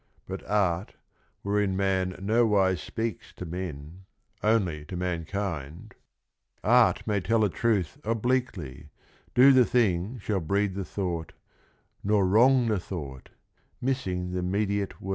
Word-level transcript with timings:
But 0.25 0.41
Art,— 0.49 0.95
wherein 1.43 1.77
man 1.77 2.15
nowise 2.19 2.81
speaks 2.81 3.33
to 3.33 3.45
men, 3.45 4.05
Only 4.41 4.83
to 4.85 4.97
mankind,— 4.97 5.93
Art 6.63 7.05
may 7.05 7.19
tell 7.21 7.43
a 7.45 7.49
truth 7.51 7.99
Obliquely, 8.03 8.89
do 9.35 9.51
the 9.53 9.63
thing 9.63 10.17
shall 10.17 10.39
breed 10.39 10.73
the 10.73 10.85
thought, 10.85 11.33
Nor 12.03 12.25
wrong 12.25 12.65
the 12.65 12.79
thought, 12.79 13.29
missing 13.79 14.31
the 14.31 14.41
mediate 14.41 14.99
word. 14.99 15.09